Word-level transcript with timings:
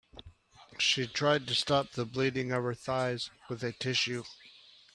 She 0.79 1.05
tried 1.05 1.45
to 1.47 1.53
stop 1.53 1.91
the 1.91 2.07
bleeding 2.07 2.51
of 2.51 2.63
her 2.63 2.73
thighs 2.73 3.29
with 3.49 3.63
a 3.63 3.71
tissue. 3.71 4.23